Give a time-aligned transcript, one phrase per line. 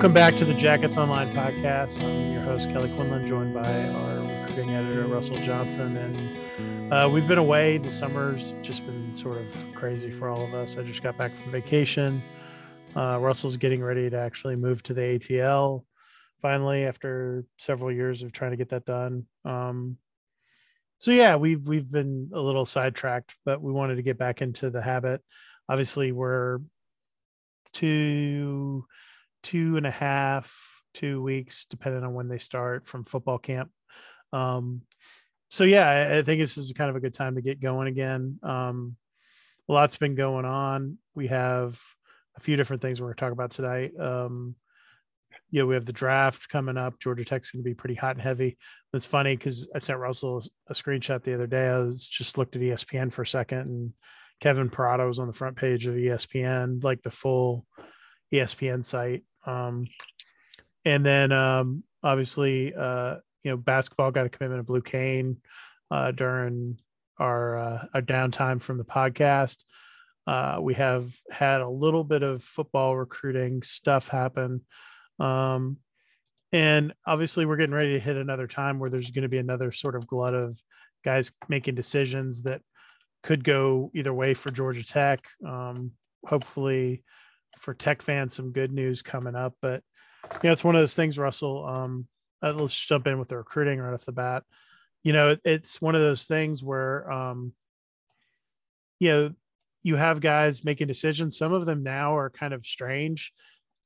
[0.00, 2.02] Welcome back to the Jackets Online podcast.
[2.02, 5.94] I'm your host, Kelly Quinlan, joined by our recruiting editor, Russell Johnson.
[5.94, 7.76] And uh, we've been away.
[7.76, 10.78] The summer's just been sort of crazy for all of us.
[10.78, 12.22] I just got back from vacation.
[12.96, 15.84] Uh, Russell's getting ready to actually move to the ATL
[16.40, 19.26] finally after several years of trying to get that done.
[19.44, 19.98] Um,
[20.96, 24.70] so yeah, we've we've been a little sidetracked, but we wanted to get back into
[24.70, 25.20] the habit.
[25.68, 26.60] Obviously, we're
[27.74, 28.86] two
[29.42, 33.70] two and a half, two weeks, depending on when they start from football camp.
[34.32, 34.82] Um,
[35.48, 38.38] so yeah, I, think this is kind of a good time to get going again.
[38.42, 38.96] Um,
[39.68, 40.98] a lot's been going on.
[41.14, 41.80] We have
[42.36, 43.92] a few different things we're going to talk about tonight.
[43.98, 44.54] Um,
[45.50, 46.98] you know, we have the draft coming up.
[47.00, 48.56] Georgia Tech's going to be pretty hot and heavy.
[48.94, 51.68] It's funny because I sent Russell a screenshot the other day.
[51.68, 53.92] I was just looked at ESPN for a second, and
[54.40, 57.66] Kevin Parada was on the front page of ESPN, like the full
[58.32, 59.24] ESPN site.
[59.46, 59.86] Um,
[60.84, 65.38] and then um, obviously, uh, you know, basketball got a commitment of Blue Cain
[65.90, 66.78] uh, during
[67.18, 69.64] our uh, our downtime from the podcast.
[70.26, 74.62] Uh, we have had a little bit of football recruiting stuff happen.
[75.18, 75.78] Um,
[76.52, 79.70] and obviously, we're getting ready to hit another time where there's going to be another
[79.70, 80.60] sort of glut of
[81.04, 82.60] guys making decisions that
[83.22, 85.24] could go either way for Georgia Tech.
[85.46, 85.92] Um,
[86.24, 87.04] hopefully,
[87.58, 89.54] for Tech fans, some good news coming up.
[89.60, 89.82] But
[90.42, 91.66] yeah, it's one of those things, Russell.
[91.66, 92.06] Um,
[92.42, 94.44] uh, let's jump in with the recruiting right off the bat.
[95.02, 97.52] You know, it's one of those things where, um,
[98.98, 99.30] you know,
[99.82, 101.38] you have guys making decisions.
[101.38, 103.32] Some of them now are kind of strange,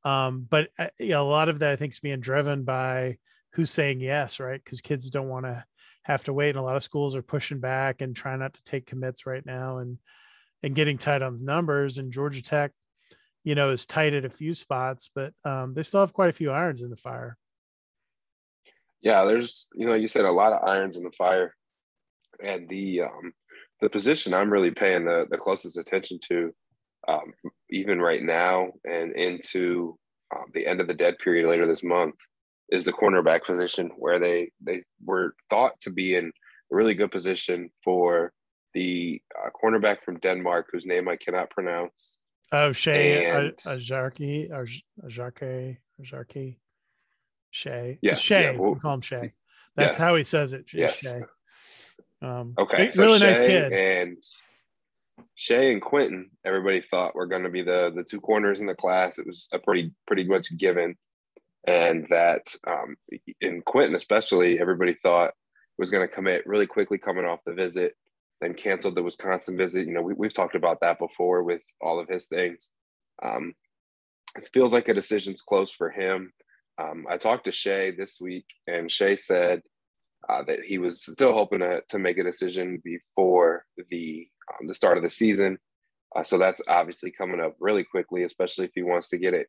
[0.05, 3.19] um, but uh, you know, a lot of that I think is being driven by
[3.53, 4.63] who's saying yes, right?
[4.63, 5.65] Because kids don't want to
[6.03, 8.65] have to wait, and a lot of schools are pushing back and trying not to
[8.65, 9.99] take commits right now, and
[10.63, 11.99] and getting tight on the numbers.
[11.99, 12.73] And Georgia Tech,
[13.45, 16.35] you know, is tight at a few spots, but um, they still have quite a
[16.35, 17.37] few irons in the fire.
[19.03, 21.55] Yeah, there's you know, you said a lot of irons in the fire,
[22.43, 23.33] and the um,
[23.81, 26.55] the position I'm really paying the the closest attention to
[27.07, 27.35] um,
[27.71, 29.99] even right now and into
[30.35, 32.15] um, the end of the dead period later this month
[32.71, 37.11] is the cornerback position where they they were thought to be in a really good
[37.11, 38.33] position for
[38.73, 42.19] the uh, cornerback from Denmark whose name I cannot pronounce.
[42.53, 43.25] Oh, Shay
[43.67, 46.57] Ajarki, Ajarki, Ajarki,
[47.51, 47.99] Shay.
[48.03, 48.53] Yes, Shay.
[48.53, 49.33] Yeah, we'll, we call him Shay.
[49.77, 49.97] That's yes.
[49.97, 50.67] how he says it.
[50.73, 50.99] Yes.
[50.99, 51.21] Shay.
[52.23, 52.91] Um, okay.
[52.91, 53.73] So really Shay nice kid.
[53.73, 54.17] And
[55.35, 58.75] Shay and Quentin, everybody thought were going to be the the two corners in the
[58.75, 59.19] class.
[59.19, 60.97] It was a pretty pretty much given,
[61.67, 62.97] and that um,
[63.41, 65.33] in Quentin especially, everybody thought
[65.77, 67.95] was going to commit really quickly coming off the visit,
[68.45, 69.87] then canceled the Wisconsin visit.
[69.87, 72.71] You know, we, we've talked about that before with all of his things.
[73.23, 73.55] Um,
[74.37, 76.33] it feels like a decision's close for him.
[76.81, 79.63] Um, I talked to Shay this week, and Shay said
[80.29, 84.75] uh, that he was still hoping to, to make a decision before the um, the
[84.75, 85.59] start of the season.
[86.15, 89.47] Uh, so that's obviously coming up really quickly, especially if he wants to get it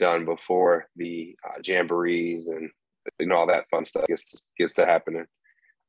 [0.00, 2.70] done before the uh, jamborees and
[3.20, 5.26] you know all that fun stuff gets gets to happening.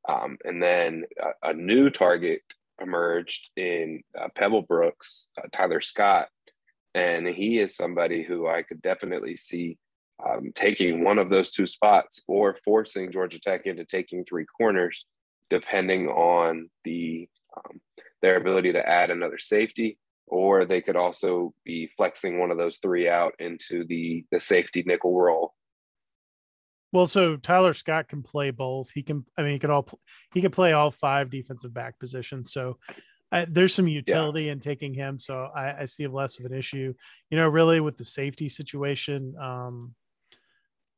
[0.07, 2.41] Um, and then a, a, new target
[2.81, 6.27] emerged in uh, Pebble Brooks, uh, Tyler Scott,
[6.93, 9.77] and he is somebody who I could definitely see
[10.25, 15.05] um, taking one of those two spots or forcing Georgia Tech into taking three corners,
[15.49, 17.79] depending on the um,
[18.21, 19.97] their ability to add another safety,
[20.27, 24.83] or they could also be flexing one of those three out into the the safety
[24.85, 25.53] nickel role.
[26.93, 28.91] Well, so Tyler Scott can play both.
[28.91, 29.89] He can, I mean, he could all
[30.31, 32.53] he can play all five defensive back positions.
[32.53, 32.77] So
[33.31, 34.51] I, there's some utility yeah.
[34.51, 35.17] in taking him.
[35.17, 36.93] So I, I, see less of an issue.
[37.31, 39.33] You know, really with the safety situation.
[39.41, 39.95] Um,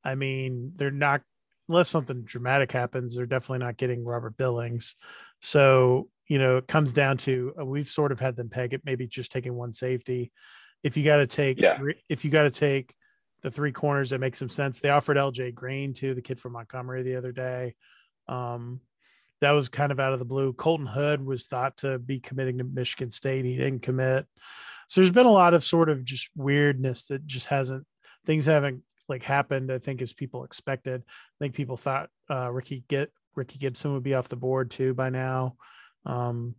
[0.04, 1.22] I mean, they're not
[1.70, 3.16] unless something dramatic happens.
[3.16, 4.96] They're definitely not getting Robert Billings.
[5.40, 8.82] So you know, it comes down to uh, we've sort of had them peg it
[8.84, 10.34] maybe just taking one safety.
[10.84, 11.78] If you got to take, yeah.
[11.78, 12.94] three, if you got to take
[13.42, 14.80] the three corners, that make some sense.
[14.80, 17.76] They offered LJ Green to the kid from Montgomery the other day.
[18.28, 18.82] Um,
[19.42, 20.54] that was kind of out of the blue.
[20.54, 23.46] Colton Hood was thought to be committing to Michigan State.
[23.46, 24.26] He didn't commit.
[24.88, 27.86] So there's been a lot of sort of just weirdness that just hasn't
[28.26, 29.72] things haven't like happened.
[29.72, 31.04] I think as people expected.
[31.08, 34.94] I think people thought uh, Ricky get Ricky Gibson would be off the board too
[34.94, 35.58] by now.
[36.06, 36.56] Um,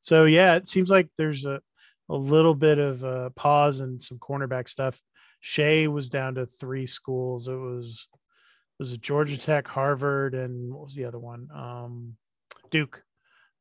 [0.00, 1.60] so yeah, it seems like there's a,
[2.08, 5.00] a little bit of a pause and some cornerback stuff.
[5.40, 7.48] Shay was down to three schools.
[7.48, 11.48] It was it was Georgia Tech, Harvard, and what was the other one?
[11.54, 12.16] Um,
[12.70, 13.02] Duke,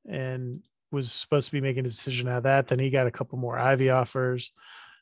[0.07, 0.61] and
[0.91, 2.67] was supposed to be making a decision out of that.
[2.67, 4.51] Then he got a couple more Ivy offers.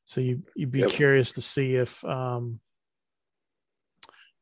[0.05, 0.89] So you you'd be yep.
[0.89, 2.59] curious to see if um,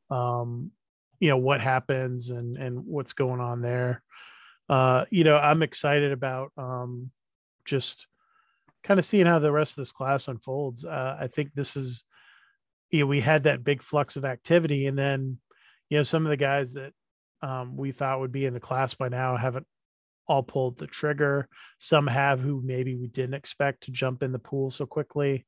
[0.10, 0.72] um,
[1.20, 4.04] you know what happens and and what's going on there.
[4.68, 7.12] Uh, you know, I'm excited about um,
[7.66, 8.08] just
[8.84, 10.86] kind of seeing how the rest of this class unfolds.
[10.86, 12.04] Uh, I think this is,
[12.96, 15.38] you know, we had that big flux of activity, and then,
[15.90, 16.94] you know, some of the guys that
[17.42, 19.68] um, we thought would be in the class by now haven't
[20.28, 21.48] all pulled the trigger.
[21.78, 25.46] Some have who maybe we didn't expect to jump in the pool so quickly.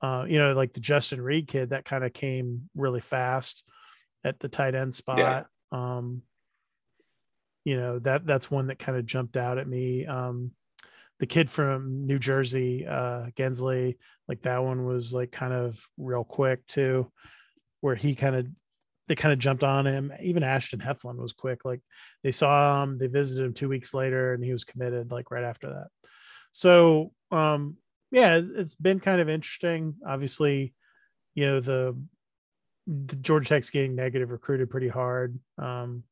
[0.00, 3.64] Uh, you know, like the Justin Reed kid that kind of came really fast
[4.24, 5.18] at the tight end spot.
[5.18, 5.42] Yeah.
[5.72, 6.22] Um,
[7.64, 10.06] you know, that that's one that kind of jumped out at me.
[10.06, 10.52] Um,
[11.18, 13.96] the kid from New Jersey, uh, Gensley,
[14.28, 17.10] like that one was like kind of real quick too,
[17.80, 18.46] where he kind of
[19.08, 20.12] they kind of jumped on him.
[20.20, 21.64] Even Ashton Heflin was quick.
[21.64, 21.80] Like
[22.22, 25.44] they saw him, they visited him two weeks later, and he was committed like right
[25.44, 25.88] after that.
[26.52, 27.76] So um
[28.10, 29.94] yeah, it's been kind of interesting.
[30.06, 30.74] Obviously,
[31.34, 31.98] you know, the,
[32.86, 35.38] the Georgia Tech's getting negative recruited pretty hard.
[35.58, 36.04] Um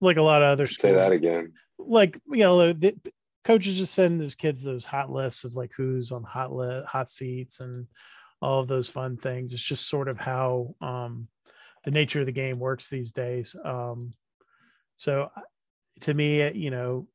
[0.00, 0.94] like a lot of other schools.
[0.94, 1.52] Say that again.
[1.78, 2.96] Like, you know, the,
[3.44, 7.10] coaches just send those kids those hot lists of like who's on hot lit, hot
[7.10, 7.86] seats and
[8.40, 9.52] all of those fun things.
[9.52, 11.28] It's just sort of how um
[11.84, 13.56] the nature of the game works these days.
[13.64, 14.12] Um,
[14.96, 15.30] so
[16.02, 17.08] to me, you know,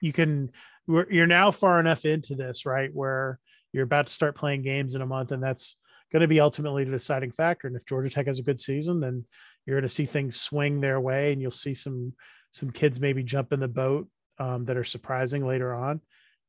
[0.00, 0.52] you can,
[0.86, 2.90] you're now far enough into this, right?
[2.92, 3.38] Where
[3.72, 5.76] you're about to start playing games in a month and that's
[6.12, 7.66] going to be ultimately the deciding factor.
[7.66, 9.24] And if Georgia Tech has a good season, then
[9.66, 12.14] you're going to see things swing their way and you'll see some,
[12.50, 14.08] some kids maybe jump in the boat
[14.38, 16.00] um, that are surprising later on.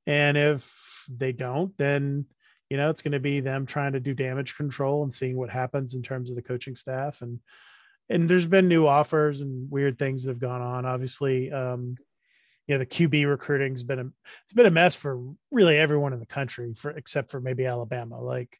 [0.08, 2.26] And if they don't, then
[2.70, 5.50] you know it's going to be them trying to do damage control and seeing what
[5.50, 7.22] happens in terms of the coaching staff.
[7.22, 7.40] And
[8.10, 10.86] and there's been new offers and weird things that have gone on.
[10.86, 11.96] Obviously um
[12.68, 14.06] you know the qb recruiting's been a
[14.44, 15.22] it's been a mess for
[15.52, 18.20] really everyone in the country for except for maybe alabama.
[18.20, 18.58] Like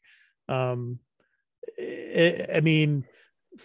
[0.48, 1.00] um
[1.76, 3.04] it, i mean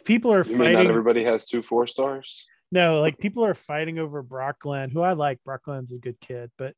[0.06, 4.00] people are you fighting not everybody has two four stars no like people are fighting
[4.00, 6.76] over brock glenn who i like brock glenn's a good kid but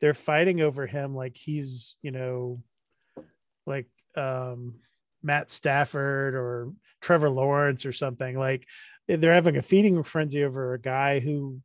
[0.00, 2.62] they're fighting over him like he's you know
[3.66, 4.74] like um,
[5.22, 8.38] Matt Stafford or Trevor Lawrence or something.
[8.38, 8.66] Like
[9.08, 11.60] they're having a feeding frenzy over a guy who,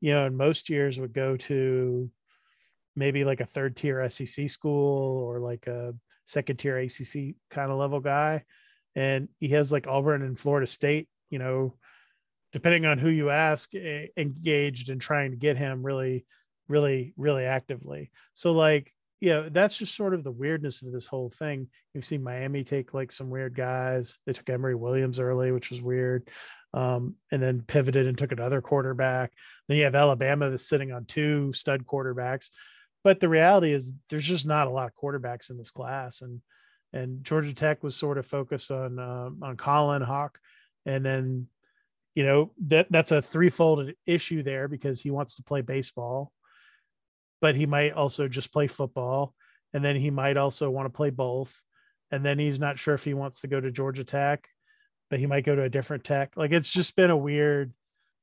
[0.00, 2.10] you know, in most years would go to
[2.96, 5.94] maybe like a third tier SEC school or like a
[6.24, 8.44] second tier ACC kind of level guy.
[8.94, 11.74] And he has like Auburn and Florida State, you know,
[12.52, 16.24] depending on who you ask, engaged in trying to get him really,
[16.68, 18.10] really, really actively.
[18.34, 21.68] So, like, you know, that's just sort of the weirdness of this whole thing.
[21.94, 24.18] You've seen Miami take like some weird guys.
[24.24, 26.28] They took Emory Williams early, which was weird.
[26.72, 29.32] Um, and then pivoted and took another quarterback.
[29.68, 32.48] Then you have Alabama that's sitting on two stud quarterbacks.
[33.02, 36.22] But the reality is there's just not a lot of quarterbacks in this class.
[36.22, 36.40] And
[36.92, 40.38] and Georgia Tech was sort of focused on uh, on Colin Houck.
[40.86, 41.48] And then,
[42.14, 46.32] you know, that that's a threefold issue there because he wants to play baseball
[47.40, 49.34] but he might also just play football.
[49.72, 51.62] And then he might also want to play both.
[52.10, 54.46] And then he's not sure if he wants to go to Georgia Tech,
[55.08, 56.32] but he might go to a different tech.
[56.36, 57.72] Like it's just been a weird,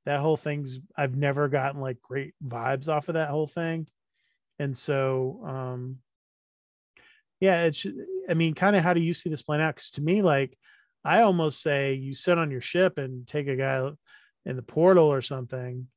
[0.05, 3.87] that whole thing's, I've never gotten like great vibes off of that whole thing.
[4.59, 5.97] And so, um,
[7.39, 7.85] yeah, it's,
[8.29, 9.75] I mean, kind of how do you see this playing out?
[9.75, 10.57] Because to me, like,
[11.07, 13.89] I almost say you sit on your ship and take a guy
[14.45, 15.87] in the portal or something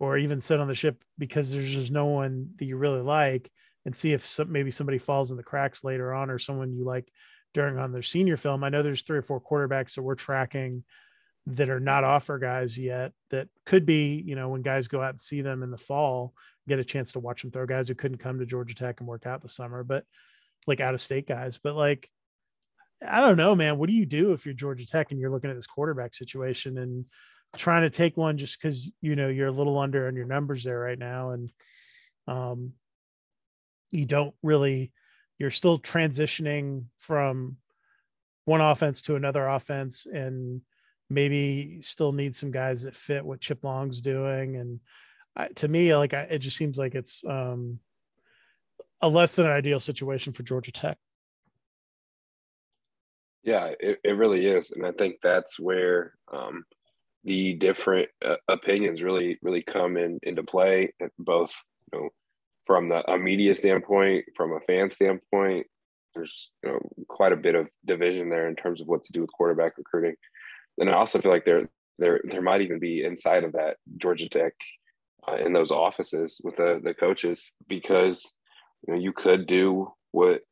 [0.00, 3.52] or even sit on the ship because there's just no one that you really like
[3.84, 6.82] and see if some, maybe somebody falls in the cracks later on or someone you
[6.82, 7.12] like
[7.52, 8.64] during on their senior film.
[8.64, 10.84] I know there's three or four quarterbacks that we're tracking
[11.46, 15.10] that are not offer guys yet that could be, you know, when guys go out
[15.10, 16.32] and see them in the fall,
[16.66, 19.08] get a chance to watch them throw guys who couldn't come to Georgia Tech and
[19.08, 20.06] work out the summer, but
[20.66, 21.58] like out of state guys.
[21.62, 22.08] But like,
[23.06, 23.78] I don't know, man.
[23.78, 26.78] What do you do if you're Georgia Tech and you're looking at this quarterback situation
[26.78, 27.04] and
[27.56, 30.64] trying to take one just because you know you're a little under on your numbers
[30.64, 31.52] there right now and
[32.26, 32.72] um
[33.90, 34.92] you don't really
[35.38, 37.56] you're still transitioning from
[38.44, 40.62] one offense to another offense and
[41.10, 44.80] maybe still need some guys that fit what chip long's doing and
[45.36, 47.80] I, to me like I, it just seems like it's um
[49.02, 50.96] a less than ideal situation for georgia tech
[53.42, 56.64] yeah it, it really is and i think that's where um
[57.24, 61.52] the different uh, opinions really really come in into play both
[61.92, 62.08] you know
[62.66, 65.66] from the a media standpoint from a fan standpoint
[66.14, 69.20] there's you know quite a bit of division there in terms of what to do
[69.20, 70.14] with quarterback recruiting.
[70.78, 71.68] And i also feel like there
[71.98, 74.54] there there might even be inside of that georgia tech
[75.28, 78.36] uh, in those offices with the the coaches because
[78.86, 80.42] you know you could do what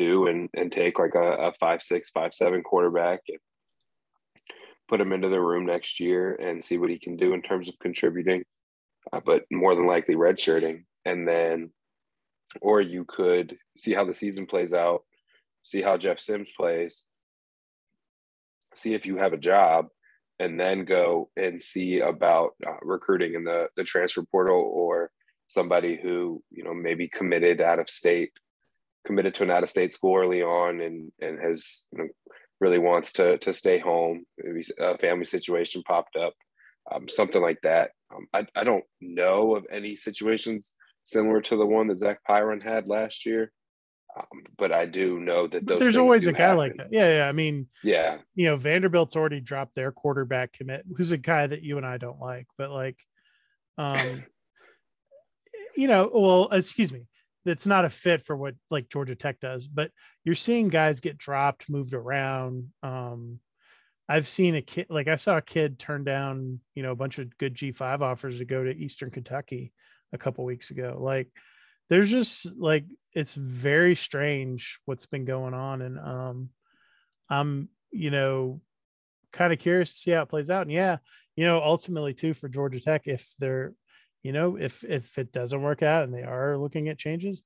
[0.00, 3.38] do and and take like a, a five six five seven quarterback and
[4.88, 7.68] put him into the room next year and see what he can do in terms
[7.68, 8.42] of contributing,
[9.12, 10.82] uh, but more than likely redshirting.
[11.04, 11.70] And then,
[12.60, 15.02] or you could see how the season plays out,
[15.62, 17.04] see how Jeff Sims plays,
[18.74, 19.86] see if you have a job,
[20.40, 25.10] and then go and see about uh, recruiting in the, the transfer portal or
[25.46, 28.32] somebody who, you know, maybe committed out of state,
[29.06, 32.08] committed to an out of state school early on and, and has, you know,
[32.60, 34.24] really wants to to stay home.
[34.38, 36.34] Maybe a family situation popped up,
[36.92, 37.90] um, something like that.
[38.14, 42.62] Um, I I don't know of any situations similar to the one that Zach Pyron
[42.62, 43.50] had last year.
[44.16, 46.56] Um, but I do know that there's always a guy happen.
[46.56, 46.88] like that.
[46.90, 47.28] Yeah, yeah.
[47.28, 48.18] I mean, yeah.
[48.34, 51.96] You know, Vanderbilt's already dropped their quarterback commit, who's a guy that you and I
[51.96, 52.96] don't like, but like,
[53.78, 54.24] um,
[55.76, 57.06] you know, well, excuse me,
[57.44, 59.66] that's not a fit for what like Georgia Tech does.
[59.66, 59.90] But
[60.24, 62.68] you're seeing guys get dropped, moved around.
[62.82, 63.40] Um,
[64.08, 67.18] I've seen a kid like I saw a kid turn down, you know, a bunch
[67.18, 69.72] of good G5 offers to go to Eastern Kentucky
[70.12, 70.98] a couple weeks ago.
[71.00, 71.28] Like
[71.88, 75.80] there's just like it's very strange what's been going on.
[75.80, 76.48] And um
[77.30, 78.60] I'm, you know,
[79.32, 80.62] kind of curious to see how it plays out.
[80.62, 80.98] And yeah,
[81.36, 83.74] you know, ultimately too for Georgia Tech, if they're
[84.22, 87.42] you know if if it doesn't work out and they are looking at changes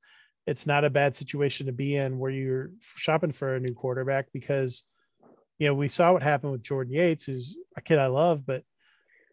[0.46, 4.26] it's not a bad situation to be in where you're shopping for a new quarterback
[4.32, 4.84] because
[5.58, 8.62] you know we saw what happened with jordan yates who's a kid i love but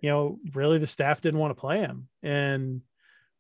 [0.01, 2.81] you know really the staff didn't want to play him and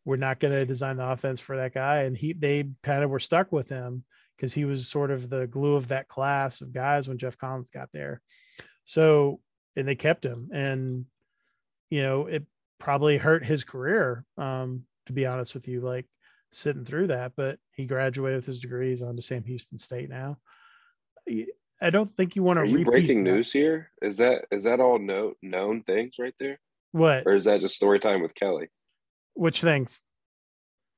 [0.05, 2.03] we're not going to design the offense for that guy.
[2.03, 4.03] And he they kind of were stuck with him
[4.35, 7.69] because he was sort of the glue of that class of guys when geoff collins
[7.69, 8.21] got there.
[8.83, 9.39] So
[9.75, 11.05] and they kept him and
[11.89, 12.45] you know it
[12.81, 14.25] probably hurt his career.
[14.37, 16.07] Um, to be honest with you, like
[16.51, 20.37] sitting through that, but he graduated with his degrees on to Sam Houston State now.
[21.81, 22.61] I don't think you want to.
[22.61, 23.31] Are you breaking that.
[23.31, 23.91] news here?
[24.01, 26.59] Is that is that all no, known things right there?
[26.91, 28.67] What or is that just story time with Kelly?
[29.33, 30.01] Which things?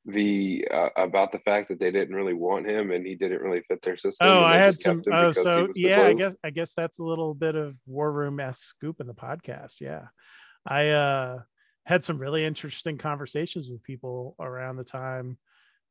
[0.06, 3.62] The uh, about the fact that they didn't really want him and he didn't really
[3.70, 4.28] fit their system.
[4.28, 5.04] Oh, I had some.
[5.12, 8.64] Oh, so yeah, I guess I guess that's a little bit of war room esque
[8.64, 9.80] scoop in the podcast.
[9.80, 10.08] Yeah,
[10.66, 11.40] I uh
[11.86, 15.38] had some really interesting conversations with people around the time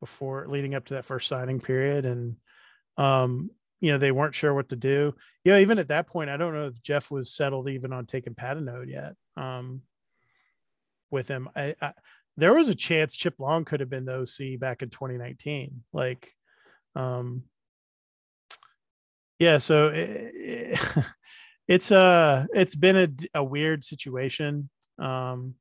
[0.00, 2.06] before leading up to that first signing period.
[2.06, 2.37] And
[2.96, 5.14] um you know they weren't sure what to do.
[5.44, 8.06] You know even at that point i don't know if jeff was settled even on
[8.06, 9.82] taking patenaude yet um
[11.11, 11.49] with him.
[11.54, 11.92] I, I
[12.37, 16.32] there was a chance chip long could have been the oc back in 2019 like
[16.96, 17.44] um
[19.38, 20.80] yeah so it, it,
[21.68, 24.70] it's uh it's been a, a weird situation.
[24.99, 25.54] Um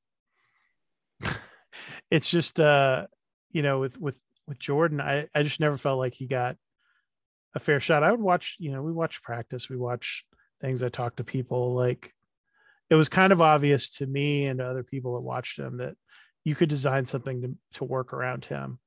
[2.12, 3.08] it's just uh
[3.52, 6.58] you know with with with Jordan, I I just never felt like he got
[7.54, 8.04] a fair shot.
[8.04, 10.26] I would watch, you know, we watch practice, we watch
[10.62, 10.84] things.
[10.84, 12.14] I talk to people like
[12.90, 15.96] it was kind of obvious to me and to other people that watched him that
[16.44, 18.80] you could design something to, to work around him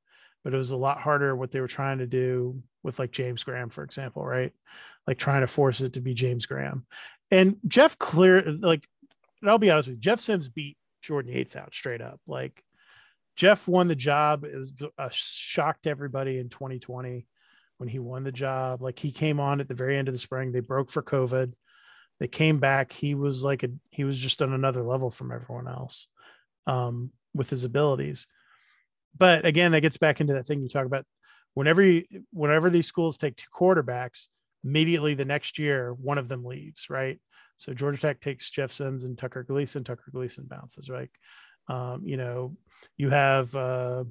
[0.45, 3.43] but it was a lot harder what they were trying to do with like James
[3.43, 4.53] Graham, for example, right?
[5.07, 6.87] Like trying to force it to be James Graham.
[7.31, 8.87] And Jeff clear, like,
[9.43, 12.21] I'll be honest with you, Jeff Sims beat Jordan Yates out straight up.
[12.27, 12.63] Like
[13.37, 14.45] Jeff won the job.
[14.45, 17.27] It was a shock to everybody in 2020
[17.79, 18.81] when he won the job.
[18.81, 20.53] Like he came on at the very end of the spring.
[20.53, 21.53] They broke for COVID.
[22.21, 22.93] They came back.
[22.93, 26.09] He was like a he was just on another level from everyone else
[26.67, 28.27] um, with his abilities.
[29.17, 31.05] But again, that gets back into that thing you talk about.
[31.55, 34.29] Whenever you, whenever these schools take two quarterbacks,
[34.65, 37.21] immediately the next year one of them leaves, right?
[37.57, 39.85] So Georgia Tech takes Jeff Sims and Tucker Gleason.
[39.85, 41.11] Tucker Gleason bounces, right?
[41.69, 42.57] Um, you know,
[42.97, 44.05] you have uh,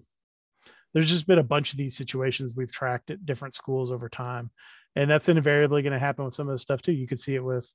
[0.93, 4.51] there's just been a bunch of these situations we've tracked at different schools over time,
[4.95, 6.93] and that's invariably going to happen with some of the stuff too.
[6.93, 7.71] You could see it with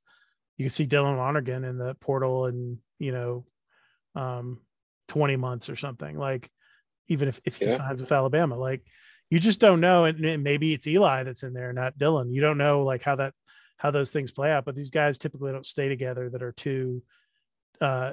[0.56, 3.44] you can see Dylan Lonergan in the portal and you know,
[4.14, 4.60] um,
[5.08, 6.50] 20 months or something like
[7.08, 7.70] even if, if he yeah.
[7.70, 8.82] signs with Alabama, like
[9.30, 10.04] you just don't know.
[10.04, 12.32] And maybe it's Eli that's in there, not Dylan.
[12.32, 13.34] You don't know like how that
[13.78, 14.64] how those things play out.
[14.64, 17.02] But these guys typically don't stay together that are too
[17.80, 18.12] uh,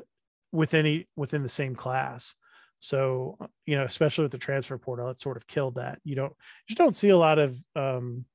[0.52, 2.36] within any within the same class.
[2.80, 6.00] So you know, especially with the transfer portal, it sort of killed that.
[6.04, 6.34] You don't
[6.68, 8.26] you just don't see a lot of um,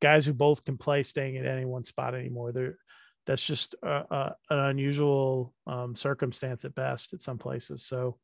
[0.00, 2.52] guys who both can play staying at any one spot anymore.
[2.52, 2.78] They're
[3.26, 7.84] that's just a, a, an unusual um, circumstance at best at some places.
[7.84, 8.18] So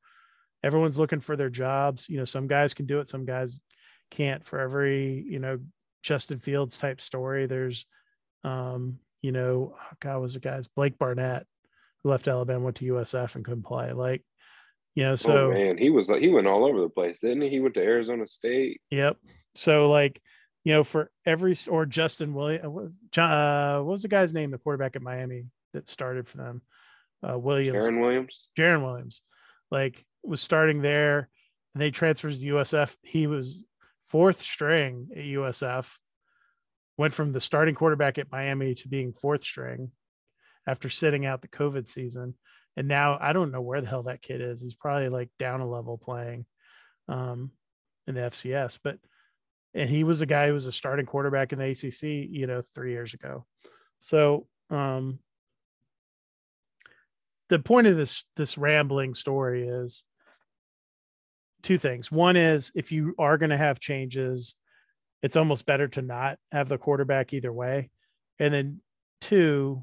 [0.62, 2.08] everyone's looking for their jobs.
[2.08, 3.60] You know, some guys can do it, some guys
[4.10, 4.44] can't.
[4.44, 5.58] For every you know
[6.02, 7.86] Justin Fields type story, there's
[8.46, 11.46] um, you know, oh God was the guys Blake Barnett
[12.02, 13.92] who left Alabama, went to USF and couldn't play.
[13.92, 14.22] Like,
[14.94, 17.42] you know, so oh, man, he was like he went all over the place, didn't
[17.42, 17.48] he?
[17.50, 18.80] He went to Arizona State.
[18.90, 19.16] Yep.
[19.54, 20.22] So like,
[20.64, 22.64] you know, for every or Justin Williams,
[23.18, 24.52] uh, uh, what was the guy's name?
[24.52, 26.62] The quarterback at Miami that started for them.
[27.28, 29.22] Uh, Williams, Jarren Williams, Jarren Williams,
[29.70, 31.28] like was starting there,
[31.74, 32.94] and they transfers to USF.
[33.02, 33.64] He was
[34.06, 35.98] fourth string at USF.
[36.98, 39.90] Went from the starting quarterback at Miami to being fourth string
[40.66, 42.34] after sitting out the COVID season.
[42.76, 44.62] And now I don't know where the hell that kid is.
[44.62, 46.46] He's probably like down a level playing
[47.08, 47.52] um,
[48.06, 48.98] in the FCS, but
[49.74, 52.62] and he was a guy who was a starting quarterback in the ACC, you know,
[52.74, 53.44] three years ago.
[53.98, 55.18] So um,
[57.50, 60.04] the point of this this rambling story is
[61.62, 62.10] two things.
[62.10, 64.56] One is if you are going to have changes,
[65.26, 67.90] it's almost better to not have the quarterback either way.
[68.38, 68.80] And then
[69.20, 69.82] two,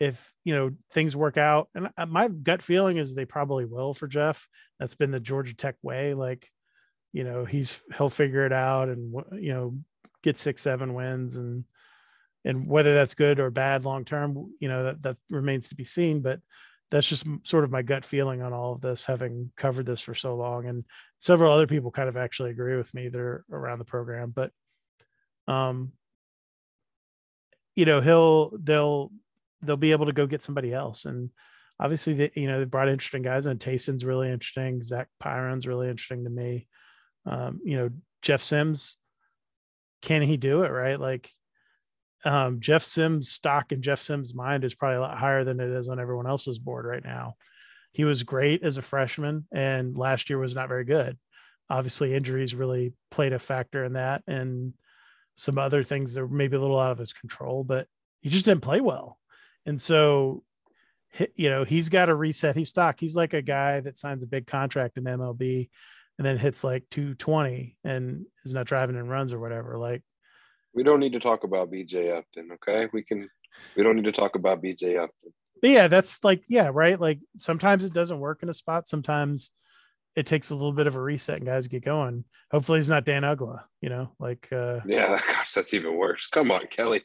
[0.00, 4.08] if you know things work out, and my gut feeling is they probably will for
[4.08, 4.48] Jeff.
[4.80, 6.14] That's been the Georgia Tech way.
[6.14, 6.50] Like,
[7.12, 9.78] you know, he's he'll figure it out and you know
[10.24, 11.62] get six seven wins and
[12.44, 15.84] and whether that's good or bad long term, you know that that remains to be
[15.84, 16.22] seen.
[16.22, 16.40] But
[16.90, 20.14] that's just sort of my gut feeling on all of this, having covered this for
[20.14, 20.66] so long.
[20.66, 20.84] And
[21.18, 24.30] several other people kind of actually agree with me that are around the program.
[24.30, 24.52] But,
[25.48, 25.92] um,
[27.74, 29.10] you know, he'll they'll
[29.62, 31.04] they'll be able to go get somebody else.
[31.04, 31.30] And
[31.80, 34.82] obviously, they, you know, they brought interesting guys, and Taisun's really interesting.
[34.82, 36.68] Zach Pyron's really interesting to me.
[37.26, 37.90] Um, you know,
[38.22, 38.96] Jeff Sims,
[40.02, 41.00] can he do it right?
[41.00, 41.28] Like
[42.26, 45.70] um, Jeff Sims' stock in Jeff Sims' mind is probably a lot higher than it
[45.70, 47.36] is on everyone else's board right now.
[47.92, 51.16] He was great as a freshman, and last year was not very good.
[51.70, 54.74] Obviously, injuries really played a factor in that, and
[55.36, 57.86] some other things that were maybe a little out of his control, but
[58.22, 59.18] he just didn't play well.
[59.64, 60.42] And so,
[61.36, 62.98] you know, he's got to reset his stock.
[62.98, 65.68] He's like a guy that signs a big contract in MLB
[66.18, 69.78] and then hits like 220 and is not driving and runs or whatever.
[69.78, 70.02] Like,
[70.76, 72.86] we don't need to talk about BJ Upton, okay?
[72.92, 73.28] We can
[73.76, 75.32] we don't need to talk about BJ Upton.
[75.60, 77.00] But yeah, that's like yeah, right?
[77.00, 79.50] Like sometimes it doesn't work in a spot, sometimes
[80.14, 82.24] it takes a little bit of a reset and guys get going.
[82.50, 86.26] Hopefully he's not Dan Uggla, you know, like uh Yeah, gosh, that's even worse.
[86.26, 87.02] Come on, Kelly.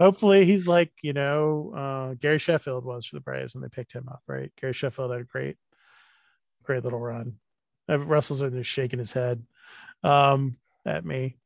[0.00, 3.92] Hopefully he's like, you know, uh Gary Sheffield was for the Braves when they picked
[3.92, 4.50] him up, right?
[4.58, 5.56] Gary Sheffield had a great,
[6.62, 7.34] great little run.
[7.90, 9.42] Uh, Russell's in there shaking his head
[10.02, 11.36] um at me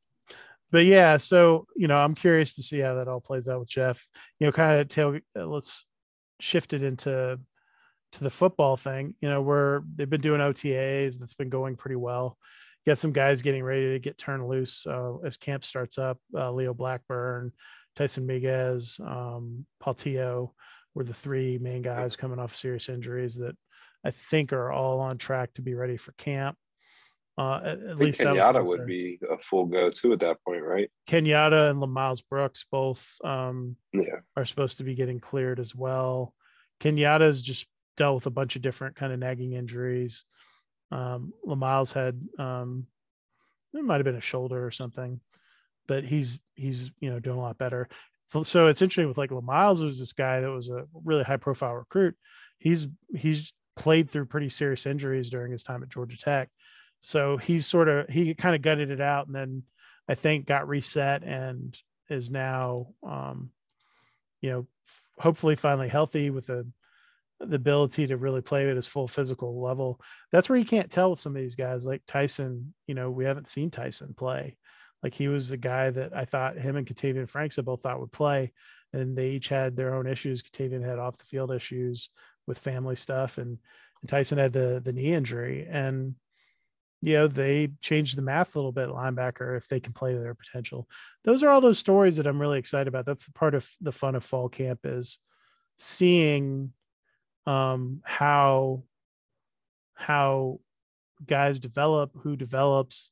[0.70, 3.70] but yeah, so you know, I'm curious to see how that all plays out with
[3.70, 4.06] Jeff.
[4.38, 5.18] You know, kind of tail.
[5.36, 5.86] Uh, let's
[6.40, 7.38] shift it into
[8.12, 9.14] to the football thing.
[9.20, 11.18] You know, where they've been doing OTAs.
[11.18, 12.36] That's been going pretty well.
[12.86, 16.18] Got some guys getting ready to get turned loose uh, as camp starts up.
[16.34, 17.52] Uh, Leo Blackburn,
[17.96, 20.52] Tyson Meiguez, um, Paltio
[20.94, 23.56] were the three main guys coming off serious injuries that
[24.04, 26.56] I think are all on track to be ready for camp.
[27.38, 30.90] Uh, at, at least Kenyatta would be a full go too at that point, right?
[31.08, 34.22] Kenyatta and Miles Brooks both um, yeah.
[34.36, 36.34] are supposed to be getting cleared as well.
[36.80, 40.24] Kenyatta's just dealt with a bunch of different kind of nagging injuries.
[40.90, 42.88] Um, Lamiles had um,
[43.72, 45.20] it might have been a shoulder or something,
[45.86, 47.88] but he's he's you know doing a lot better.
[48.42, 51.74] So it's interesting with like Lamiles was this guy that was a really high profile
[51.74, 52.16] recruit.
[52.58, 56.48] He's he's played through pretty serious injuries during his time at Georgia Tech
[57.00, 59.62] so he's sort of he kind of gutted it out and then
[60.08, 63.50] I think got reset and is now um,
[64.40, 64.66] you know
[65.18, 66.66] hopefully finally healthy with the
[67.40, 70.00] the ability to really play at his full physical level.
[70.32, 72.74] That's where you can't tell with some of these guys like Tyson.
[72.86, 74.56] You know, we haven't seen Tyson play.
[75.02, 78.00] Like he was the guy that I thought him and Katavian Franks I both thought
[78.00, 78.52] would play,
[78.92, 80.42] and they each had their own issues.
[80.42, 82.10] Katavian had off the field issues
[82.46, 83.58] with family stuff, and,
[84.00, 85.68] and Tyson had the the knee injury.
[85.70, 86.16] And
[87.00, 90.18] you know they changed the math a little bit linebacker if they can play to
[90.18, 90.88] their potential.
[91.24, 93.06] Those are all those stories that i'm really excited about.
[93.06, 95.18] That's the part of the fun of fall camp is
[95.76, 96.72] seeing
[97.46, 98.82] um how
[99.94, 100.60] how
[101.24, 103.10] guys develop who develops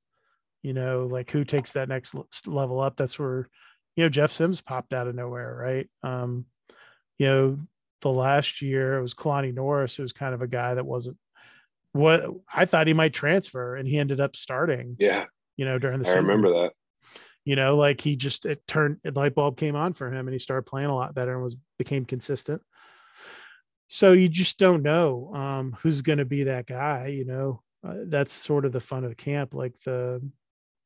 [0.62, 2.14] you know like who takes that next
[2.46, 2.96] level up.
[2.96, 3.48] That's where
[3.94, 5.88] you know jeff sims popped out of nowhere right?
[6.02, 6.46] Um
[7.18, 7.56] you know
[8.02, 11.16] the last year it was kalani norris who was kind of a guy that wasn't
[11.96, 14.96] what I thought he might transfer and he ended up starting.
[14.98, 15.24] Yeah.
[15.56, 16.24] You know, during the I season.
[16.24, 16.72] remember that.
[17.44, 20.32] You know, like he just it turned the light bulb came on for him and
[20.32, 22.60] he started playing a lot better and was became consistent.
[23.88, 27.06] So you just don't know um, who's going to be that guy.
[27.06, 29.54] You know, uh, that's sort of the fun of the camp.
[29.54, 30.28] Like the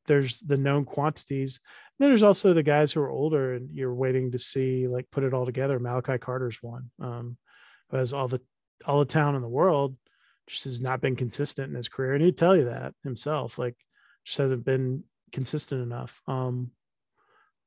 [0.05, 1.59] there's the known quantities.
[1.99, 5.09] And then there's also the guys who are older and you're waiting to see like
[5.11, 5.79] put it all together.
[5.79, 7.37] Malachi Carter's one, um,
[7.89, 8.41] who has all the
[8.85, 9.95] all the town in the world
[10.51, 12.13] just has not been consistent in his career.
[12.13, 13.75] And he'd tell you that himself, like
[14.25, 16.21] just hasn't been consistent enough.
[16.27, 16.71] Um,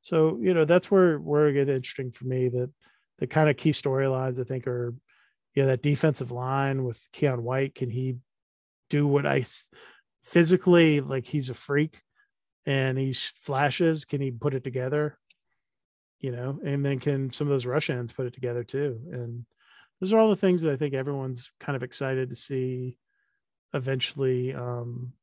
[0.03, 2.71] so, you know, that's where, where it get interesting for me that
[3.19, 4.95] the kind of key storylines I think are,
[5.55, 7.75] you know, that defensive line with Keon White.
[7.75, 8.17] Can he
[8.91, 9.47] do what I
[10.23, 11.27] physically like?
[11.27, 12.03] He's a freak,
[12.67, 14.05] and he flashes.
[14.05, 15.19] Can he put it together?
[16.21, 19.01] You know, and then can some of those rush ends put it together too?
[19.13, 19.47] And
[20.05, 22.99] those are all the things that I think everyone's kind of excited to see
[23.73, 25.15] eventually um,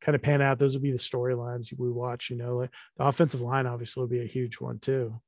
[0.00, 0.58] kind of pan out.
[0.58, 2.30] Those would be the storylines we watch.
[2.30, 5.20] You know, like the offensive line obviously will be a huge one too.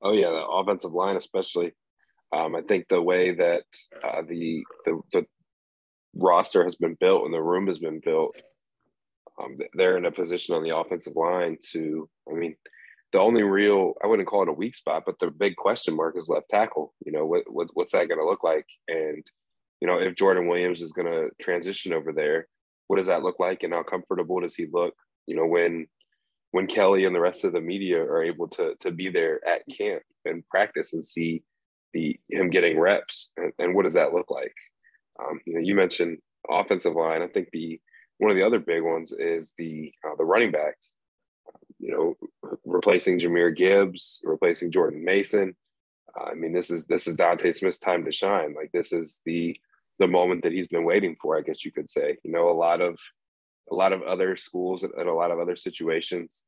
[0.00, 1.74] Oh yeah, the offensive line especially.
[2.32, 3.64] Um, I think the way that
[4.02, 5.26] uh, the, the, the
[6.14, 8.34] roster has been built and the room has been built,
[9.38, 12.08] um, they're in a position on the offensive line to.
[12.26, 12.56] I mean,
[13.12, 16.16] the only real I wouldn't call it a weak spot, but the big question mark
[16.18, 16.94] is left tackle.
[17.04, 18.66] You know, what, what what's that going to look like?
[18.88, 19.24] And
[19.80, 22.46] you know, if Jordan Williams is going to transition over there,
[22.86, 24.94] what does that look like, and how comfortable does he look?
[25.26, 25.86] You know, when
[26.52, 29.62] when Kelly and the rest of the media are able to to be there at
[29.70, 31.42] camp and practice and see
[31.92, 34.54] the him getting reps, and, and what does that look like?
[35.20, 36.18] Um, you know, you mentioned
[36.50, 37.22] offensive line.
[37.22, 37.78] I think the
[38.18, 40.92] one of the other big ones is the uh, the running backs.
[41.82, 45.54] You know, replacing Jahmyr Gibbs, replacing Jordan Mason.
[46.18, 48.54] Uh, I mean, this is this is Dontae Smith's time to shine.
[48.54, 49.56] Like this is the
[49.98, 52.16] the moment that he's been waiting for, I guess you could say.
[52.22, 52.98] You know, a lot of
[53.70, 56.44] a lot of other schools and a lot of other situations,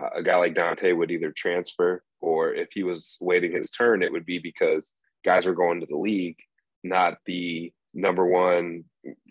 [0.00, 4.02] uh, a guy like Dante would either transfer or if he was waiting his turn,
[4.02, 4.92] it would be because
[5.24, 6.38] guys were going to the league,
[6.82, 8.84] not the number one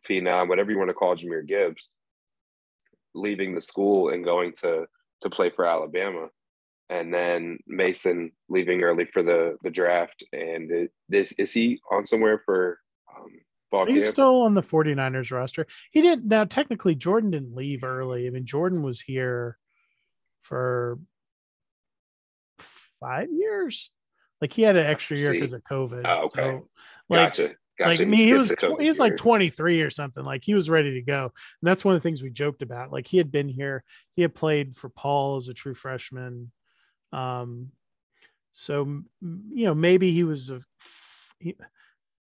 [0.08, 1.90] phenom, whatever you want to call Jahmyr Gibbs,
[3.14, 4.86] leaving the school and going to
[5.22, 6.30] to play for Alabama.
[6.90, 10.24] And then Mason leaving early for the the draft.
[10.32, 12.80] And it, this is he on somewhere for
[13.14, 14.14] um, He's camp.
[14.14, 15.68] still on the 49ers roster.
[15.92, 18.26] He didn't now technically Jordan didn't leave early.
[18.26, 19.58] I mean, Jordan was here
[20.42, 21.00] for
[23.02, 23.92] five years.
[24.40, 26.04] Like he had an extra year because of COVID.
[26.06, 26.42] Oh, okay.
[26.42, 26.68] So,
[27.10, 27.56] like, gotcha.
[27.78, 27.90] Gotcha.
[27.90, 30.24] Like I mean, he was tw- he was like 23 or something.
[30.24, 31.24] Like he was ready to go.
[31.26, 32.92] And that's one of the things we joked about.
[32.92, 33.84] Like he had been here.
[34.16, 36.52] He had played for Paul as a true freshman.
[37.14, 37.72] Um,
[38.52, 40.62] so you know maybe he was a
[41.40, 41.56] he,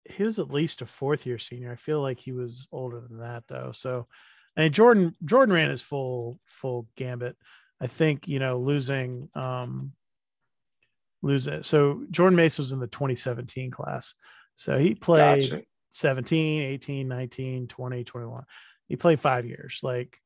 [0.05, 1.73] he was at least a fourth year senior.
[1.73, 3.73] I feel like he was older than that though.
[3.73, 4.07] So,
[4.55, 7.37] and Jordan Jordan ran his full full gambit.
[7.81, 9.93] I think you know losing um
[11.23, 11.65] lose it.
[11.65, 14.15] So Jordan Mason was in the 2017 class.
[14.59, 15.63] So he played gotcha.
[15.91, 18.45] 17, 18, 19, 20, 21.
[18.89, 19.79] He played five years.
[19.85, 20.19] Like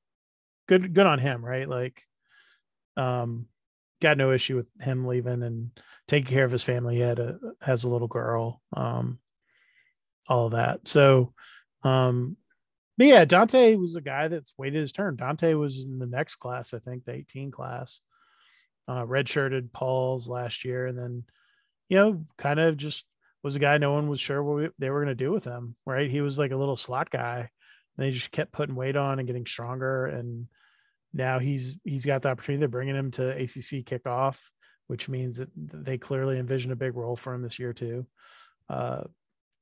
[0.66, 1.68] good good on him, right?
[1.68, 2.03] Like
[2.97, 3.47] um
[4.01, 5.71] got no issue with him leaving and
[6.09, 6.95] taking care of his family.
[6.95, 8.62] He had a has a little girl.
[8.75, 9.18] Um
[10.27, 10.88] all of that.
[10.88, 11.35] So,
[11.83, 12.38] um,
[12.97, 15.18] but yeah, Dontae was a guy that's waited his turn.
[15.18, 18.01] Dontae was in the next class, I think, the 18 class.
[18.88, 21.25] Uh, redshirted Paul's last year, and then,
[21.88, 23.07] you know, kind of just
[23.42, 25.44] was a guy no one was sure what we, they were going to do with
[25.44, 25.76] him.
[25.85, 26.11] Right?
[26.11, 27.50] He was like a little slot guy.
[27.96, 30.46] And they just kept putting weight on and getting stronger, and
[31.12, 32.61] now he's he's got the opportunity.
[32.61, 34.40] They're bringing him to ACC kickoff,
[34.87, 38.07] which means that they clearly envision a big role for him this year too.
[38.68, 39.02] Uh,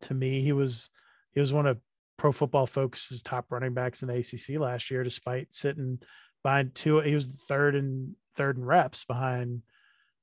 [0.02, 0.90] to me, he was
[1.32, 1.78] he was one of
[2.16, 5.98] Pro Football Focus's top running backs in the ACC last year, despite sitting
[6.42, 7.00] behind two.
[7.00, 9.62] He was third and third in reps behind,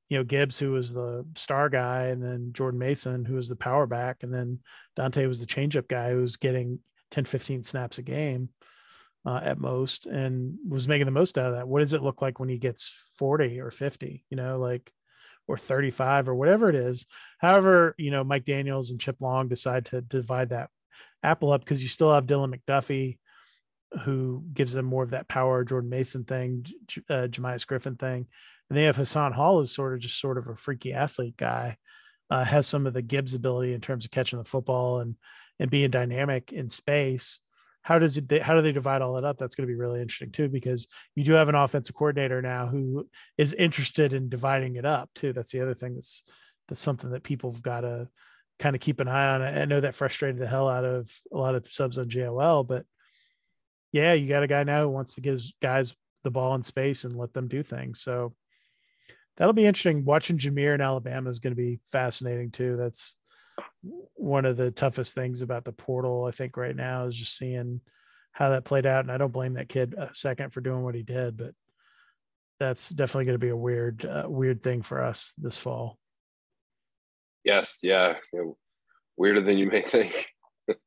[0.09, 3.55] you know, Gibbs, who was the star guy, and then Jordan Mason, who was the
[3.55, 4.59] power back, and then
[4.97, 6.79] Dontae was the changeup guy who was getting
[7.11, 8.49] 10, 15 snaps a game
[9.25, 11.67] uh, at most, and was making the most out of that.
[11.67, 14.23] What does it look like when he gets 40 or 50?
[14.29, 14.91] You know, like
[15.47, 17.05] or 35 or whatever it is.
[17.39, 20.69] However, you know, Mike Daniels and Chip Long decide to divide that
[21.23, 23.17] apple up because you still have Dylan McDuffie,
[24.03, 26.65] who gives them more of that power, Jordan Mason thing,
[27.09, 28.27] uh, Jamious Griffin thing.
[28.69, 31.77] And they have Hassan Hall as sort of just sort of a freaky athlete guy,
[32.29, 35.15] uh, has some of the Gibbs ability in terms of catching the football and
[35.59, 37.39] and being dynamic in space.
[37.81, 39.37] How does it how do they divide all that up?
[39.37, 42.67] That's going to be really interesting too because you do have an offensive coordinator now
[42.67, 45.33] who is interested in dividing it up too.
[45.33, 46.23] That's the other thing that's
[46.67, 48.09] that's something that people have got to
[48.59, 49.41] kind of keep an eye on.
[49.41, 52.85] I know that frustrated the hell out of a lot of subs on jol but
[53.93, 57.05] yeah you got a guy now who wants to give guys the ball in space
[57.05, 58.01] and let them do things.
[58.01, 58.35] So
[59.37, 63.15] that'll be interesting watching Jahmyr in alabama is going to be fascinating too that's
[64.15, 67.81] one of the toughest things about the portal, I think, right now is just seeing
[68.31, 69.05] how that played out.
[69.05, 71.53] And I don't blame that kid a second for doing what he did, but
[72.59, 75.97] that's definitely going to be a weird, uh, weird thing for us this fall.
[77.43, 78.17] Yes, yeah,
[79.15, 80.33] weirder than you may think.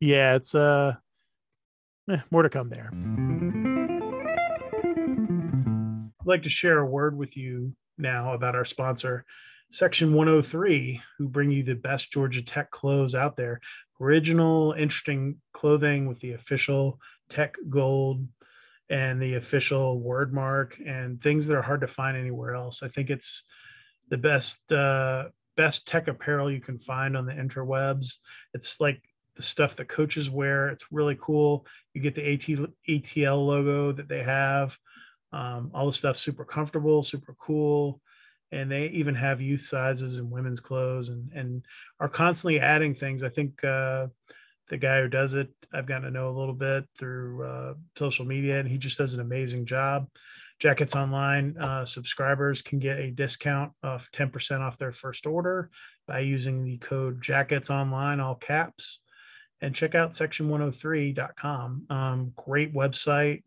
[0.00, 0.94] yeah, it's uh,
[2.10, 2.90] eh, more to come there.
[6.20, 9.24] I'd like to share a word with you now about our sponsor,
[9.70, 13.58] Section 103, who bring you the best Georgia Tech clothes out there.
[14.02, 16.98] Original, interesting clothing with the official
[17.30, 18.26] Tech Gold
[18.90, 22.82] and the official word mark and things that are hard to find anywhere else.
[22.82, 23.44] I think it's
[24.10, 28.16] the best uh, best tech apparel you can find on the interwebs.
[28.52, 29.00] It's like
[29.36, 30.68] the stuff that coaches wear.
[30.68, 31.64] It's really cool.
[31.94, 34.76] You get the AT, ATL logo that they have.
[35.32, 38.00] Um, all the stuff super comfortable, super cool.
[38.52, 41.64] And they even have youth sizes and women's clothes and, and
[42.00, 43.22] are constantly adding things.
[43.22, 44.08] I think uh,
[44.68, 48.24] the guy who does it, I've gotten to know a little bit through uh, social
[48.24, 50.08] media, and he just does an amazing job.
[50.58, 55.70] Jackets Online uh, subscribers can get a discount of 10% off their first order
[56.08, 59.00] by using the code Jackets Online, all caps
[59.60, 61.86] and check out section103.com.
[61.90, 63.42] Um, great website.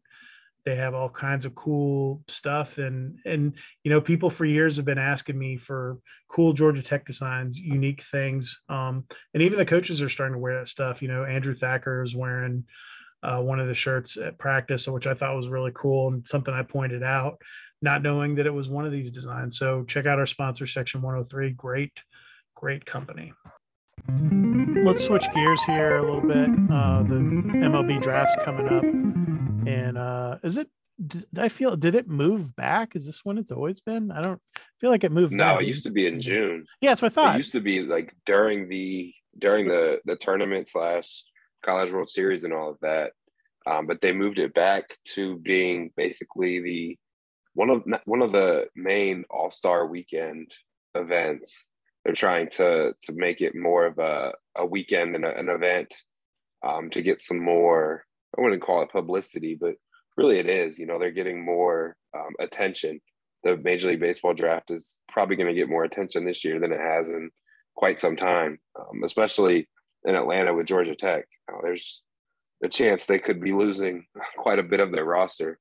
[0.65, 2.77] They have all kinds of cool stuff.
[2.77, 5.97] And, and, you know, people for years have been asking me for
[6.29, 8.61] cool Georgia Tech designs, unique things.
[8.69, 11.01] Um, and even the coaches are starting to wear that stuff.
[11.01, 12.63] You know, Andrew Thacker is wearing
[13.23, 16.53] uh, one of the shirts at practice, which I thought was really cool and something
[16.53, 17.41] I pointed out,
[17.81, 19.57] not knowing that it was one of these designs.
[19.57, 21.51] So check out our sponsor, Section 103.
[21.51, 21.93] Great,
[22.55, 23.33] great company.
[24.85, 26.49] Let's switch gears here a little bit.
[26.69, 28.83] Uh, the MLB draft's coming up,
[29.67, 30.69] and uh, is it?
[31.05, 32.95] Did I feel did it move back?
[32.95, 34.11] Is this when it's always been?
[34.11, 34.41] I don't
[34.79, 35.33] feel like it moved.
[35.33, 35.61] No, back.
[35.61, 36.65] it used to be in June.
[36.81, 37.35] Yeah, that's what I thought.
[37.35, 41.23] It used to be like during the during the the tournament slash
[41.65, 43.13] College World Series and all of that.
[43.65, 46.97] Um, but they moved it back to being basically the
[47.53, 50.53] one of one of the main All Star Weekend
[50.95, 51.69] events
[52.03, 55.93] they're trying to to make it more of a, a weekend and a, an event
[56.63, 58.05] um, to get some more
[58.37, 59.75] i wouldn't call it publicity but
[60.17, 63.01] really it is you know they're getting more um, attention.
[63.43, 66.71] The major league baseball draft is probably going to get more attention this year than
[66.71, 67.29] it has in
[67.75, 69.67] quite some time um, especially
[70.05, 71.25] in atlanta with georgia tech.
[71.51, 72.03] Uh, there's
[72.63, 74.05] a chance they could be losing
[74.37, 75.59] quite a bit of their roster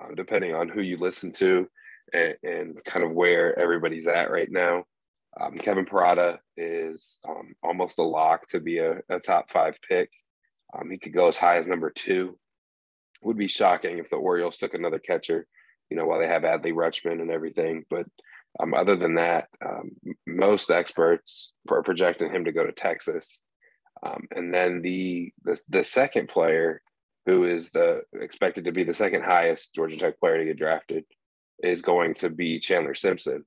[0.00, 1.68] uh, depending on who you listen to
[2.12, 4.84] and, and kind of where everybody's at right now.
[5.38, 10.10] Um, Kevin Parada is um, almost a lock to be a, a top five pick.
[10.76, 12.38] Um, he could go as high as number two.
[13.22, 15.46] Would be shocking if the Orioles took another catcher,
[15.90, 17.84] you know, while they have Adley Rutschman and everything.
[17.90, 18.06] But
[18.60, 19.90] um, other than that, um,
[20.26, 23.42] most experts are projecting him to go to Texas.
[24.04, 26.80] Um, and then the, the the second player,
[27.26, 31.04] who is the expected to be the second highest Georgia Tech player to get drafted,
[31.62, 33.44] is going to be Chandler Simpson.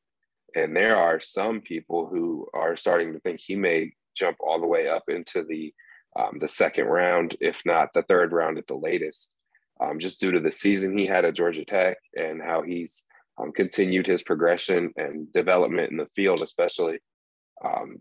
[0.53, 4.67] And there are some people who are starting to think he may jump all the
[4.67, 5.73] way up into the
[6.17, 9.35] um, the second round, if not the third round at the latest,
[9.79, 13.05] um, just due to the season he had at Georgia Tech and how he's
[13.37, 16.99] um, continued his progression and development in the field, especially
[17.63, 17.97] um,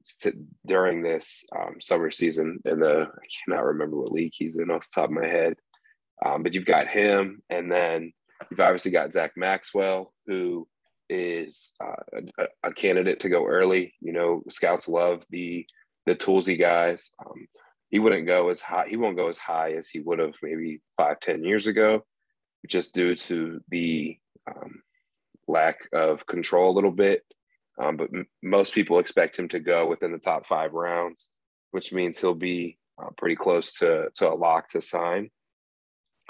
[0.67, 2.59] during this um, summer season.
[2.65, 5.55] In the I cannot remember what league he's in off the top of my head,
[6.25, 8.13] um, but you've got him, and then
[8.51, 10.67] you've obviously got Zach Maxwell, who
[11.09, 13.95] is uh, a, a, candidate to go early.
[14.01, 15.67] You know, scouts love the
[16.07, 17.11] the toolsy guys.
[17.25, 17.47] Um,
[17.91, 18.87] he wouldn't go as high.
[18.89, 22.05] He won't go as high as he would have maybe five, ten years ago,
[22.69, 24.17] just due to the
[24.49, 24.83] um,
[25.49, 27.23] lack of control a little bit.
[27.79, 31.31] Um, but m- most people expect him to go within the top five rounds,
[31.73, 35.31] which means he'll be uh, pretty close to to a lock to sign.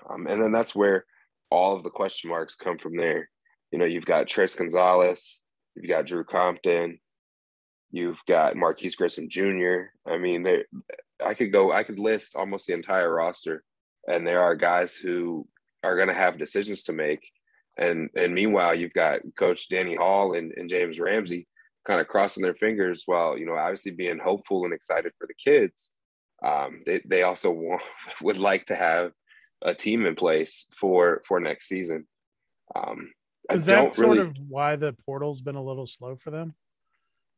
[0.09, 1.05] Um, and then that's where
[1.51, 3.29] all of the question marks come from there.
[3.71, 5.43] You know, you've got Tres Gonzalez,
[5.75, 6.99] you've got Drew Compton,
[7.91, 9.91] you've got Marquis Grissom Jr.
[10.07, 10.47] I mean,
[11.25, 13.63] I could go, I could list almost the entire roster,
[14.07, 15.47] and there are guys who
[15.83, 17.31] are going to have decisions to make.
[17.79, 21.47] And and meanwhile, you've got Coach Danny Hall and, and James Ramsey
[21.87, 25.35] kind of crossing their fingers while you know obviously being hopeful and excited for the
[25.35, 25.93] kids.
[26.45, 27.83] Um, they they also want,
[28.23, 29.13] would like to have
[29.63, 32.07] a team in place for for next season.
[32.75, 33.13] Um,
[33.51, 34.21] is that sort really...
[34.21, 36.55] of why the portal's been a little slow for them?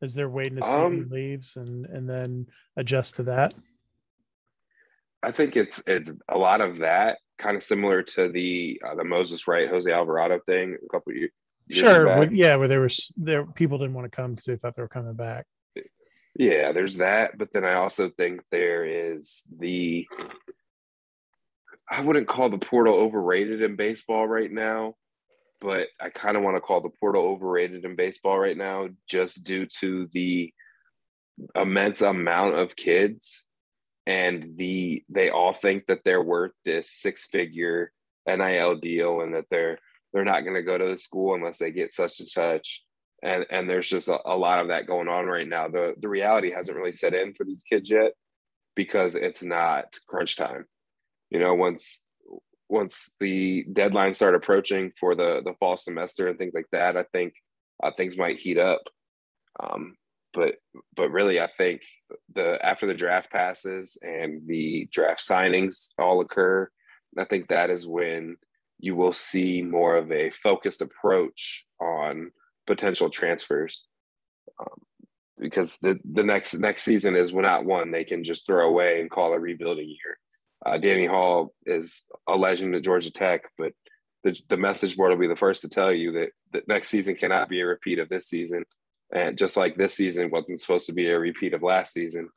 [0.02, 3.54] Is they're waiting to see um, who leaves and and then adjust to that?
[5.22, 9.04] I think it's it's a lot of that, kind of similar to the uh, the
[9.04, 11.30] Moses Wright Jose Alvarado thing a couple years.
[11.70, 14.82] Sure, yeah, where there was there people didn't want to come because they thought they
[14.82, 15.46] were coming back.
[16.34, 20.08] Yeah, there's that, but then I also think there is the
[21.88, 24.94] I wouldn't call the portal overrated in baseball right now,
[25.60, 29.44] but I kind of want to call the portal overrated in baseball right now just
[29.44, 30.52] due to the
[31.54, 33.46] immense amount of kids
[34.06, 37.92] and the they all think that they're worth this six figure
[38.26, 39.78] NIL deal and that they're
[40.12, 42.84] they're not going to go to the school unless they get such and such.
[43.22, 45.68] And, and there's just a, a lot of that going on right now.
[45.68, 48.12] The, the reality hasn't really set in for these kids yet
[48.74, 50.66] because it's not crunch time.
[51.30, 52.04] You know, once
[52.68, 57.04] once the deadlines start approaching for the the fall semester and things like that, I
[57.04, 57.34] think
[57.82, 58.82] uh, things might heat up.
[59.62, 59.94] Um,
[60.32, 60.56] but
[60.94, 61.82] but really, I think
[62.34, 66.68] the after the draft passes and the draft signings all occur,
[67.18, 68.36] I think that is when
[68.78, 72.32] you will see more of a focused approach on
[72.66, 73.86] potential transfers.
[74.58, 74.80] Um,
[75.38, 79.10] because the, the next next season is not one they can just throw away and
[79.10, 80.18] call a rebuilding year.
[80.64, 83.72] Uh, Danny Hall is a legend at Georgia Tech, but
[84.22, 87.16] the, the message board will be the first to tell you that the next season
[87.16, 88.64] cannot be a repeat of this season.
[89.14, 92.30] And just like this season wasn't supposed to be a repeat of last season,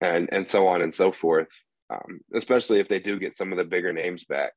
[0.00, 1.48] and, and so on and so forth,
[1.90, 4.52] um, especially if they do get some of the bigger names back.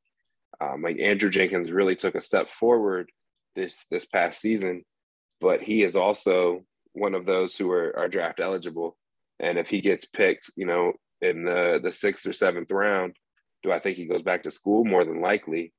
[0.61, 3.11] Um, like Andrew Jenkins really took a step forward
[3.55, 4.83] this this past season,
[5.41, 8.97] but he is also one of those who are, are draft eligible.
[9.39, 13.15] And if he gets picked, you know, in the the sixth or seventh round,
[13.63, 14.85] do I think he goes back to school?
[14.85, 15.73] More than likely,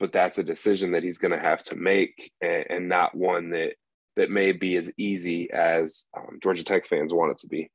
[0.00, 3.50] but that's a decision that he's going to have to make, and, and, not one
[3.50, 3.74] that
[4.16, 7.70] that may be as easy as um, Georgia Tech fans want it to be.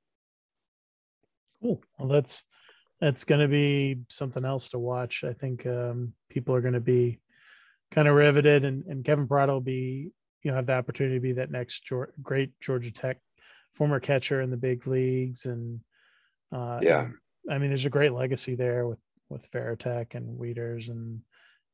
[1.61, 1.81] Cool.
[1.97, 2.43] Well, that's
[3.01, 5.23] that's going to be something else to watch.
[5.23, 7.19] I think um, people are going to be
[7.91, 10.11] kind of riveted, and, and Kevin Parada will be,
[10.43, 11.89] you know, have the opportunity to be that next
[12.21, 13.17] great Georgia Tech
[13.73, 15.81] former catcher in the big leagues, and
[16.51, 17.07] uh, yeah,
[17.49, 18.99] I mean, there's a great legacy there with
[19.29, 21.21] with Varitek and Wieters, and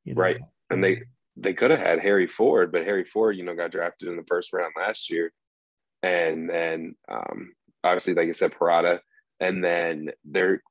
[0.04, 0.38] you know, right,
[0.70, 1.04] and they
[1.38, 4.26] they could have had Harry Ford, but Harry Ford, you know, got drafted in the
[4.28, 5.32] first round last year,
[6.02, 9.00] and then um, obviously, like I said, Parada,
[9.40, 10.62] and then their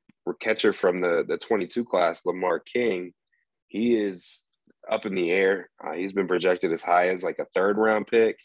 [0.41, 3.13] catcher from the the 22 class, Lamar King,
[3.69, 4.47] he is
[4.91, 5.71] up in the air.
[5.85, 8.39] Uh, he's been projected as high as like a third round pick,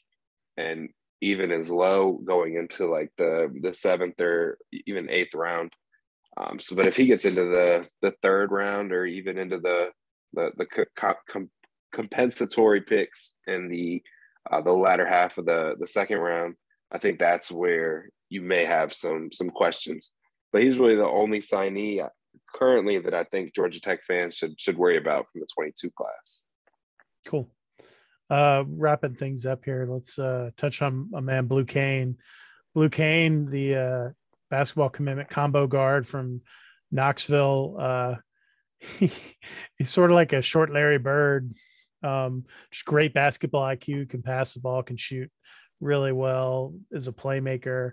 [0.57, 0.89] and
[1.21, 5.71] even as low going into like the the seventh or even eighth round.
[6.37, 9.91] Um, so, but if he gets into the the third round or even into the
[10.33, 11.49] the the com-
[11.91, 14.01] compensatory picks in the
[14.49, 16.55] uh, the latter half of the the second round,
[16.91, 20.11] I think that's where you may have some some questions.
[20.51, 22.07] But he's really the only signee
[22.55, 26.43] currently that I think Georgia Tech fans should should worry about from the 22 class.
[27.25, 27.49] Cool
[28.29, 32.17] uh wrapping things up here let's uh touch on a man Blue Cain
[32.75, 34.09] Blue Cain the uh
[34.49, 36.41] basketball commitment combo guard from
[36.91, 38.15] knoxville uh
[38.79, 39.11] he,
[39.77, 41.53] he's sort of like a short larry bird
[42.03, 45.29] um just great basketball iq can pass the ball can shoot
[45.81, 47.91] really well is a playmaker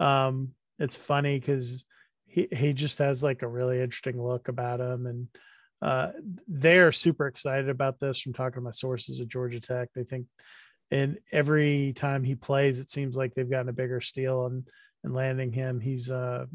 [0.00, 1.86] um it's funny because
[2.26, 5.28] he, he just has like a really interesting look about him and
[5.80, 6.10] uh,
[6.48, 9.90] they're super excited about this from talking to my sources at Georgia Tech.
[9.94, 10.26] They think,
[10.90, 14.68] and every time he plays, it seems like they've gotten a bigger steal and
[15.04, 15.80] and landing him.
[15.80, 16.48] He's a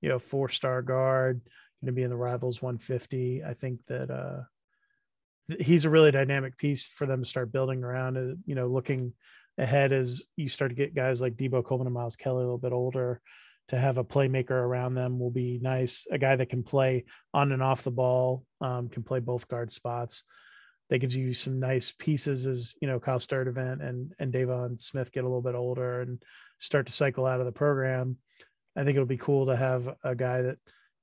[0.00, 1.40] you know four star guard,
[1.80, 3.42] going to be in the Rivals 150.
[3.42, 4.42] I think that uh,
[5.48, 8.16] he's a really dynamic piece for them to start building around.
[8.16, 9.14] Uh, you know, looking
[9.56, 12.58] ahead as you start to get guys like Deebo Coleman and Miles Kelly a little
[12.58, 13.20] bit older
[13.68, 16.06] to have a playmaker around them will be nice.
[16.10, 19.70] A guy that can play on and off the ball, um, can play both guard
[19.70, 20.24] spots.
[20.88, 25.12] That gives you some nice pieces as you know Kyle Sturdivant and and Deivon Smith
[25.12, 26.22] get a little bit older and
[26.58, 28.16] start to cycle out of the program.
[28.74, 30.56] I think it'll be cool to have a guy that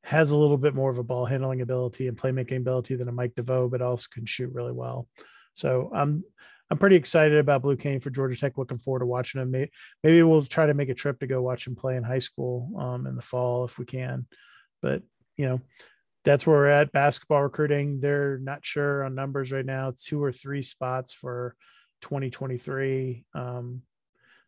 [0.06, 3.12] has a little bit more of a ball handling ability and playmaking ability than a
[3.12, 5.08] Mike DeVoe, but also can shoot really well.
[5.54, 6.24] So I'm
[6.70, 8.58] I'm pretty excited about Blue Cain for Georgia Tech.
[8.58, 9.52] Looking forward to watching him.
[9.52, 9.72] Maybe,
[10.04, 12.72] maybe we'll try to make a trip to go watch him play in high school
[12.80, 14.28] um, in the fall if we can.
[14.82, 15.02] But
[15.38, 15.62] you know,
[16.24, 16.92] that's where we're at.
[16.92, 18.00] Basketball recruiting.
[18.00, 19.92] They're not sure on numbers right now.
[20.00, 21.56] Two or three spots for
[22.02, 23.26] 2023.
[23.34, 23.82] Um,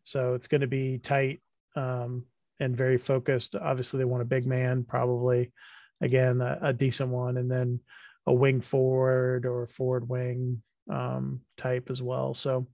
[0.04, 1.40] so it's going to be tight
[1.76, 2.26] um,
[2.60, 3.56] and very focused.
[3.56, 5.52] Obviously, they want a big man, probably
[6.00, 7.80] again a, a decent one, and then
[8.26, 12.34] a wing forward or forward wing um, type as well.
[12.34, 12.66] So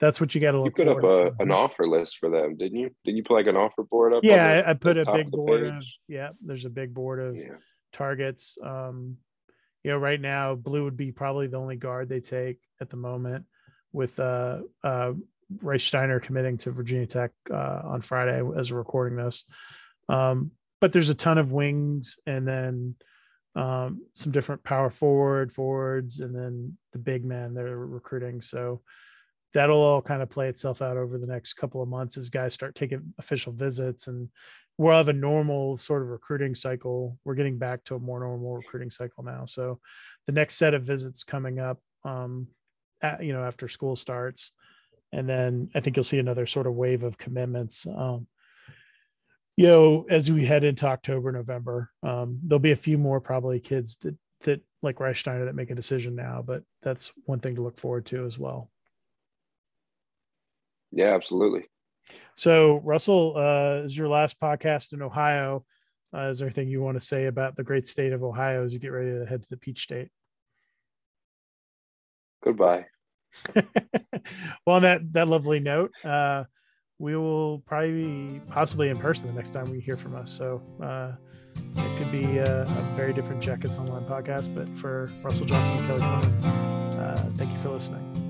[0.00, 0.78] that's what you got to look.
[0.78, 2.90] You put up a, an offer list for them, didn't you?
[3.04, 4.24] Did you put like an offer board up?
[4.24, 6.30] Yeah, the, I, put a big board of yeah.
[6.44, 7.56] There's a big board of yeah.
[7.92, 8.58] targets.
[8.62, 9.16] Um,
[9.84, 12.96] you know, right now, blue would be probably the only guard they take at the
[12.96, 13.44] moment,
[13.92, 15.12] with uh, uh,
[15.56, 19.44] Rechsteiner committing to Virginia Tech uh, on Friday as we're recording this.
[20.08, 22.94] Um, but there's a ton of wings, and then
[23.56, 28.40] um, some different power forward forwards, and then the big men they're recruiting.
[28.40, 28.82] So
[29.54, 32.54] that'll all kind of play itself out over the next couple of months as guys
[32.54, 34.28] start taking official visits and
[34.76, 37.18] we'll have a normal sort of recruiting cycle.
[37.24, 39.44] We're getting back to a more normal recruiting cycle now.
[39.44, 39.80] So
[40.26, 42.48] the next set of visits coming up um,
[43.02, 44.52] at, you know after school starts,
[45.12, 47.86] and then I think you'll see another sort of wave of commitments.
[47.86, 48.26] Um,
[49.56, 53.60] you know, as we head into October, November, um, there'll be a few more probably
[53.60, 57.62] kids that that like Rechsteiner that make a decision now, but that's one thing to
[57.62, 58.70] look forward to as well.
[60.92, 61.64] Yeah, absolutely.
[62.36, 65.64] So, Russell, uh, is your last podcast in Ohio.
[66.14, 68.72] Uh, is there anything you want to say about the great state of Ohio as
[68.72, 70.08] you get ready to head to the Peach State?
[72.42, 72.86] Goodbye.
[73.54, 76.44] well, on that that lovely note, uh,
[76.98, 80.32] we will probably be possibly in person the next time we hear from us.
[80.32, 81.12] So uh,
[81.76, 84.54] it could be a, a, very different Jackets Online podcast.
[84.54, 88.27] But for Russell Johnson, and Kelly Cronin, uh, thank you for listening.